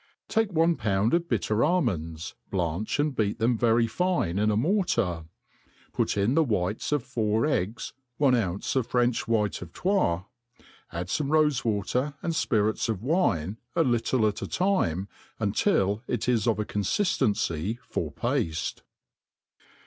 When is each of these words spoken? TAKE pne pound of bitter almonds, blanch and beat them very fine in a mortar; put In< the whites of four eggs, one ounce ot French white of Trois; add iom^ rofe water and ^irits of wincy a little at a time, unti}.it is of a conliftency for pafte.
TAKE 0.29 0.49
pne 0.49 0.79
pound 0.79 1.13
of 1.13 1.29
bitter 1.29 1.63
almonds, 1.63 2.33
blanch 2.49 2.97
and 2.99 3.15
beat 3.15 3.37
them 3.37 3.55
very 3.55 3.85
fine 3.85 4.39
in 4.39 4.49
a 4.49 4.57
mortar; 4.57 5.25
put 5.93 6.17
In< 6.17 6.33
the 6.33 6.43
whites 6.43 6.91
of 6.91 7.03
four 7.03 7.45
eggs, 7.45 7.93
one 8.17 8.33
ounce 8.33 8.75
ot 8.75 8.87
French 8.87 9.27
white 9.27 9.61
of 9.61 9.71
Trois; 9.73 10.23
add 10.91 11.09
iom^ 11.09 11.27
rofe 11.27 11.63
water 11.63 12.15
and 12.23 12.33
^irits 12.33 12.89
of 12.89 13.01
wincy 13.01 13.57
a 13.75 13.83
little 13.83 14.25
at 14.27 14.41
a 14.41 14.47
time, 14.47 15.07
unti}.it 15.39 16.27
is 16.27 16.47
of 16.47 16.57
a 16.57 16.65
conliftency 16.65 17.77
for 17.87 18.11
pafte. 18.11 18.81